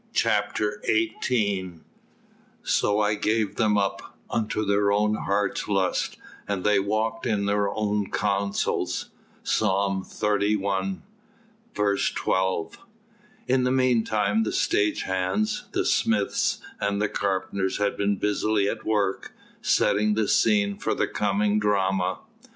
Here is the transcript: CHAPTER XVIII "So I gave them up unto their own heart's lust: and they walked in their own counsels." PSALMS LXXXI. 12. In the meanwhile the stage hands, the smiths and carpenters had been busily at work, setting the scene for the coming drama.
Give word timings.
CHAPTER 0.15 0.81
XVIII 0.87 1.73
"So 2.63 2.99
I 2.99 3.13
gave 3.13 3.57
them 3.57 3.77
up 3.77 4.17
unto 4.31 4.65
their 4.65 4.91
own 4.91 5.13
heart's 5.13 5.67
lust: 5.67 6.17
and 6.47 6.63
they 6.63 6.79
walked 6.79 7.27
in 7.27 7.45
their 7.45 7.69
own 7.69 8.09
counsels." 8.09 9.09
PSALMS 9.43 10.07
LXXXI. 10.19 11.01
12. 12.15 12.77
In 13.47 13.63
the 13.63 13.69
meanwhile 13.71 14.41
the 14.41 14.51
stage 14.51 15.03
hands, 15.03 15.65
the 15.71 15.85
smiths 15.85 16.57
and 16.79 16.99
carpenters 17.13 17.77
had 17.77 17.95
been 17.95 18.15
busily 18.15 18.67
at 18.67 18.83
work, 18.83 19.33
setting 19.61 20.15
the 20.15 20.27
scene 20.27 20.77
for 20.77 20.95
the 20.95 21.05
coming 21.07 21.59
drama. 21.59 22.21